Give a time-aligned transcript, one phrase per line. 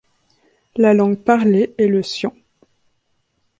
[0.77, 2.33] La langue parlée est le sian.